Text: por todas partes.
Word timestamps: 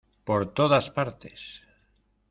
por 0.27 0.41
todas 0.57 0.87
partes. 0.97 1.39